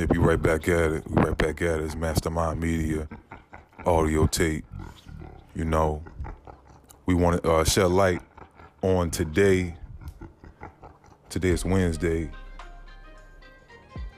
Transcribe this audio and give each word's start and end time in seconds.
They 0.00 0.06
be 0.06 0.16
right 0.16 0.40
back 0.40 0.66
at 0.66 0.92
it. 0.92 1.10
We 1.10 1.22
right 1.22 1.36
back 1.36 1.60
at 1.60 1.78
it. 1.78 1.84
It's 1.84 1.94
Mastermind 1.94 2.58
Media, 2.58 3.06
audio 3.84 4.26
tape. 4.26 4.64
You 5.54 5.66
know, 5.66 6.02
we 7.04 7.12
want 7.12 7.42
to 7.42 7.52
uh, 7.52 7.64
shed 7.64 7.90
light 7.90 8.22
on 8.80 9.10
today. 9.10 9.74
Today 11.28 11.50
is 11.50 11.66
Wednesday, 11.66 12.30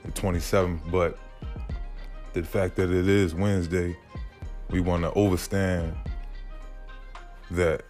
the 0.05 0.11
27th, 0.13 0.89
but 0.89 1.19
the 2.31 2.43
fact 2.43 2.77
that 2.77 2.89
it 2.89 3.09
is 3.09 3.35
Wednesday, 3.35 3.97
we 4.69 4.79
want 4.79 5.03
to 5.03 5.11
overstand 5.11 5.93
that 7.51 7.83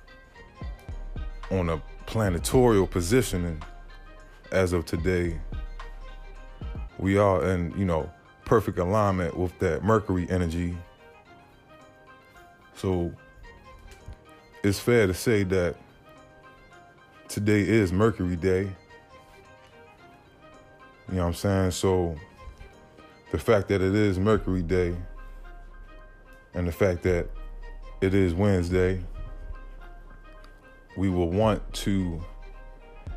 on 1.52 1.70
a 1.70 1.80
planetorial 2.08 2.88
positioning 2.88 3.62
as 4.52 4.74
of 4.74 4.84
today, 4.84 5.40
we 7.04 7.18
are 7.18 7.44
in, 7.50 7.78
you 7.78 7.84
know, 7.84 8.10
perfect 8.46 8.80
alignment 8.80 9.38
with 9.38 9.60
that 9.60 9.84
Mercury 9.84 10.26
energy. 10.30 10.74
So 12.76 13.12
it's 14.64 14.80
fair 14.80 15.06
to 15.06 15.14
say 15.14 15.44
that 15.44 15.76
today 17.28 17.60
is 17.60 17.92
Mercury 17.92 18.38
Day. 18.38 18.62
You 21.10 21.16
know 21.16 21.24
what 21.24 21.28
I'm 21.28 21.34
saying? 21.34 21.72
So 21.72 22.16
the 23.34 23.38
fact 23.38 23.68
that 23.68 23.82
it 23.82 23.94
is 23.94 24.18
Mercury 24.18 24.64
Day 24.64 24.96
and 26.54 26.66
the 26.66 26.72
fact 26.72 27.04
that 27.04 27.28
it 28.00 28.14
is 28.14 28.34
Wednesday, 28.34 29.04
we 30.96 31.10
will 31.10 31.30
want 31.30 31.62
to 31.74 32.24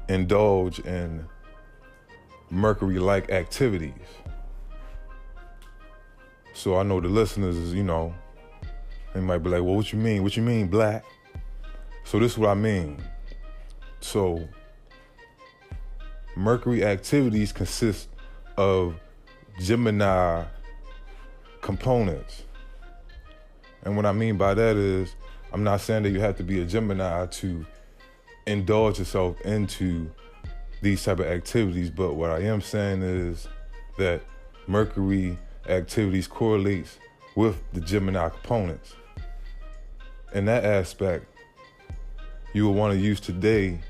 indulge 0.09 0.81
in 0.81 1.25
Mercury 2.51 2.99
like 2.99 3.31
activities. 3.31 3.93
So 6.55 6.77
I 6.77 6.83
know 6.83 7.01
the 7.01 7.09
listeners 7.09 7.57
is, 7.57 7.75
you 7.75 7.83
know, 7.83 8.15
they 9.13 9.21
might 9.21 9.39
be 9.39 9.51
like, 9.51 9.63
well, 9.63 9.75
what 9.75 9.93
you 9.93 9.99
mean? 9.99 10.23
What 10.23 10.37
you 10.37 10.43
mean, 10.43 10.69
black? 10.69 11.05
So 12.05 12.19
this 12.19 12.33
is 12.33 12.39
what 12.39 12.51
I 12.51 12.55
mean. 12.55 13.03
So 14.01 14.49
Mercury 16.37 16.85
activities 16.85 17.53
consist 17.53 18.09
of 18.57 18.95
Gemini 19.61 20.45
components. 21.61 22.45
And 23.85 23.97
what 23.97 24.07
I 24.07 24.13
mean 24.13 24.37
by 24.37 24.55
that 24.55 24.77
is, 24.77 25.15
I'm 25.53 25.65
not 25.65 25.81
saying 25.81 26.03
that 26.05 26.11
you 26.11 26.21
have 26.21 26.37
to 26.37 26.43
be 26.43 26.61
a 26.61 26.65
Gemini 26.65 27.27
to 27.27 27.67
indulge 28.47 28.99
yourself 28.99 29.41
into 29.43 30.11
these 30.87 31.05
type 31.05 31.19
of 31.19 31.27
activities, 31.27 31.91
but 31.91 32.15
what 32.15 32.31
I 32.31 32.43
am 32.43 32.61
saying 32.61 33.03
is 33.03 33.49
that 33.99 34.23
Mercury 34.69 35.37
activities 35.69 36.29
correlates 36.29 37.01
with 37.35 37.61
the 37.73 37.81
Gemini 37.81 38.29
components. 38.29 38.95
In 40.33 40.45
that 40.45 40.65
aspect, 40.65 41.27
you 42.53 42.67
will 42.67 42.75
want 42.75 42.95
to 42.95 43.01
use 43.01 43.19
today 43.19 43.81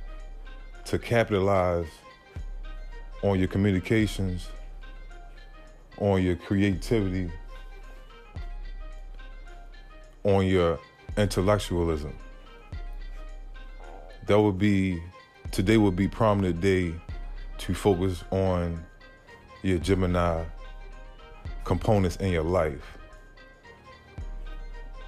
to 0.86 0.98
capitalize 0.98 1.86
on 3.22 3.38
your 3.38 3.48
communications, 3.48 4.48
on 5.98 6.22
your 6.22 6.36
creativity, 6.36 7.30
on 10.24 10.46
your 10.46 10.78
intellectualism. 11.18 12.16
That 14.26 14.40
would 14.40 14.58
be 14.58 15.02
today 15.56 15.78
would 15.78 15.96
be 15.96 16.06
prominent 16.06 16.60
day 16.60 16.92
to 17.56 17.72
focus 17.72 18.22
on 18.30 18.84
your 19.62 19.78
Gemini 19.78 20.44
components 21.64 22.16
in 22.16 22.30
your 22.30 22.42
life. 22.42 22.98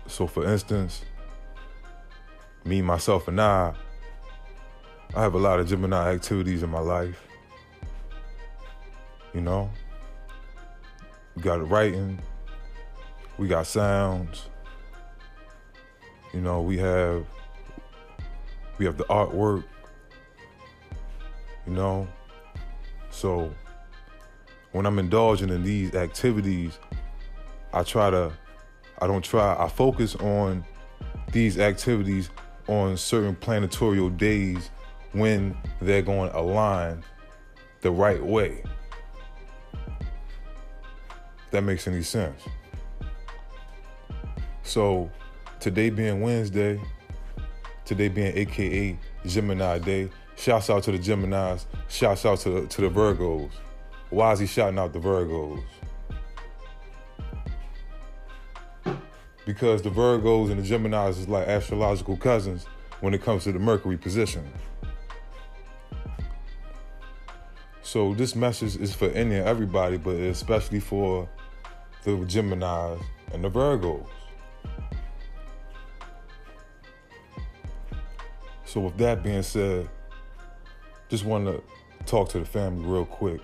So 0.06 0.26
for 0.26 0.50
instance, 0.50 1.04
me, 2.64 2.80
myself, 2.80 3.28
and 3.28 3.38
I, 3.38 3.74
I 5.14 5.20
have 5.20 5.34
a 5.34 5.38
lot 5.38 5.60
of 5.60 5.68
Gemini 5.68 6.14
activities 6.14 6.62
in 6.62 6.70
my 6.70 6.80
life. 6.80 7.28
You 9.34 9.42
know? 9.42 9.70
We 11.36 11.42
got 11.42 11.68
writing, 11.68 12.18
we 13.36 13.48
got 13.48 13.66
sounds, 13.66 14.48
you 16.32 16.40
know, 16.40 16.62
we 16.62 16.78
have 16.78 17.26
we 18.78 18.86
have 18.86 18.96
the 18.96 19.04
artwork, 19.04 19.64
you 21.68 21.74
know. 21.74 22.08
So 23.10 23.52
when 24.72 24.86
I'm 24.86 24.98
indulging 24.98 25.50
in 25.50 25.62
these 25.62 25.94
activities, 25.94 26.78
I 27.72 27.82
try 27.82 28.10
to 28.10 28.32
I 29.00 29.06
don't 29.06 29.22
try, 29.22 29.56
I 29.56 29.68
focus 29.68 30.16
on 30.16 30.64
these 31.30 31.58
activities 31.58 32.30
on 32.66 32.96
certain 32.96 33.36
planetorial 33.36 34.10
days 34.16 34.70
when 35.12 35.56
they're 35.80 36.02
going 36.02 36.30
to 36.30 36.38
align 36.38 37.04
the 37.80 37.92
right 37.92 38.22
way. 38.22 38.64
If 41.44 41.50
that 41.52 41.62
makes 41.62 41.86
any 41.86 42.02
sense. 42.02 42.42
So 44.64 45.10
today 45.60 45.90
being 45.90 46.20
Wednesday, 46.20 46.80
today 47.84 48.08
being 48.08 48.36
AKA 48.36 48.98
Gemini 49.26 49.78
Day, 49.78 50.10
shouts 50.38 50.70
out 50.70 50.84
to 50.84 50.92
the 50.92 50.98
Geminis, 50.98 51.66
shouts 51.88 52.24
out 52.24 52.38
to 52.40 52.50
the, 52.50 52.66
to 52.68 52.80
the 52.82 52.88
Virgos. 52.88 53.50
Why 54.10 54.32
is 54.32 54.38
he 54.38 54.46
shouting 54.46 54.78
out 54.78 54.92
the 54.92 55.00
Virgos? 55.00 55.62
Because 59.44 59.82
the 59.82 59.90
Virgos 59.90 60.50
and 60.50 60.62
the 60.62 60.68
Geminis 60.68 61.18
is 61.18 61.28
like 61.28 61.48
astrological 61.48 62.16
cousins 62.16 62.66
when 63.00 63.14
it 63.14 63.22
comes 63.22 63.44
to 63.44 63.52
the 63.52 63.58
Mercury 63.58 63.96
position. 63.96 64.48
So 67.82 68.14
this 68.14 68.36
message 68.36 68.76
is 68.76 68.94
for 68.94 69.08
any 69.08 69.36
and 69.36 69.48
everybody, 69.48 69.96
but 69.96 70.14
especially 70.14 70.80
for 70.80 71.28
the 72.04 72.12
Geminis 72.12 73.02
and 73.32 73.42
the 73.42 73.50
Virgos. 73.50 74.06
So 78.66 78.80
with 78.80 78.98
that 78.98 79.22
being 79.22 79.42
said, 79.42 79.88
just 81.08 81.24
want 81.24 81.46
to 81.46 81.62
talk 82.04 82.28
to 82.30 82.38
the 82.38 82.44
family 82.44 82.84
real 82.86 83.06
quick. 83.06 83.40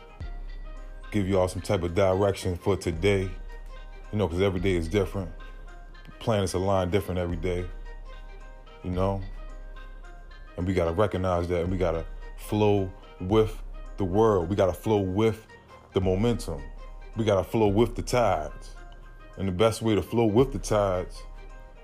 Give 1.10 1.28
y'all 1.28 1.48
some 1.48 1.62
type 1.62 1.82
of 1.82 1.94
direction 1.94 2.56
for 2.56 2.76
today. 2.76 3.30
You 4.12 4.18
know, 4.18 4.28
because 4.28 4.42
every 4.42 4.60
day 4.60 4.74
is 4.74 4.88
different. 4.88 5.30
Planets 6.18 6.54
align 6.54 6.90
different 6.90 7.18
every 7.18 7.36
day. 7.36 7.64
You 8.82 8.90
know? 8.90 9.22
And 10.56 10.66
we 10.66 10.74
got 10.74 10.86
to 10.86 10.92
recognize 10.92 11.48
that 11.48 11.62
and 11.62 11.70
we 11.70 11.78
got 11.78 11.92
to 11.92 12.04
flow 12.36 12.90
with 13.20 13.62
the 13.96 14.04
world. 14.04 14.48
We 14.48 14.56
got 14.56 14.66
to 14.66 14.72
flow 14.72 14.98
with 14.98 15.46
the 15.94 16.00
momentum. 16.00 16.62
We 17.16 17.24
got 17.24 17.36
to 17.36 17.44
flow 17.44 17.68
with 17.68 17.96
the 17.96 18.02
tides. 18.02 18.76
And 19.36 19.48
the 19.48 19.52
best 19.52 19.82
way 19.82 19.94
to 19.94 20.02
flow 20.02 20.26
with 20.26 20.52
the 20.52 20.58
tides 20.58 21.22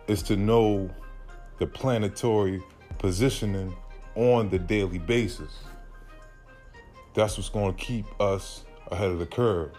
is 0.07 0.23
to 0.25 0.37
know 0.37 0.91
the 1.59 1.67
planetary 1.67 2.63
positioning 2.99 3.75
on 4.15 4.51
the 4.51 4.59
daily 4.59 4.99
basis. 4.99 5.53
That's 7.15 7.37
what's 7.37 7.49
going 7.49 7.75
to 7.75 7.79
keep 7.85 8.07
us 8.21 8.65
ahead 8.91 9.11
of 9.11 9.19
the 9.19 9.27
curve. 9.27 9.73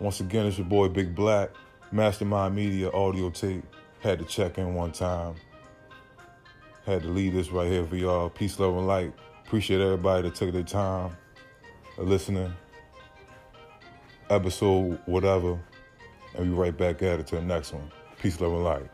Once 0.00 0.20
again, 0.20 0.46
it's 0.46 0.58
your 0.58 0.66
boy 0.66 0.88
Big 0.88 1.14
Black, 1.14 1.50
Mastermind 1.92 2.54
Media 2.54 2.90
audio 2.90 3.30
tape. 3.30 3.64
Had 4.00 4.18
to 4.18 4.24
check 4.24 4.58
in 4.58 4.74
one 4.74 4.92
time. 4.92 5.34
Had 6.84 7.02
to 7.02 7.08
leave 7.08 7.32
this 7.32 7.50
right 7.50 7.68
here 7.68 7.86
for 7.86 7.96
y'all. 7.96 8.28
Peace, 8.28 8.58
love, 8.58 8.76
and 8.76 8.86
light. 8.86 9.12
Appreciate 9.46 9.80
everybody 9.80 10.28
that 10.28 10.34
took 10.34 10.52
their 10.52 10.62
time 10.62 11.16
listening. 11.96 12.52
Episode, 14.28 14.98
whatever. 15.06 15.58
And 16.34 16.50
we 16.50 16.54
right 16.56 16.76
back 16.76 17.02
at 17.02 17.20
it 17.20 17.26
to 17.28 17.36
the 17.36 17.42
next 17.42 17.72
one. 17.72 17.90
Peace, 18.20 18.40
love, 18.40 18.52
and 18.52 18.64
light. 18.64 18.90